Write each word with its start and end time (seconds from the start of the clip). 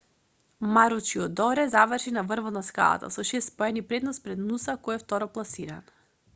маручидоре 0.75 1.65
заврши 1.73 2.13
на 2.17 2.23
врвот 2.29 2.53
на 2.57 2.63
скалата 2.69 3.11
со 3.17 3.23
шест 3.33 3.55
поени 3.59 3.85
предност 3.91 4.27
пред 4.27 4.43
нуса 4.51 4.79
кој 4.89 4.99
е 4.99 5.07
второпласиран 5.07 5.89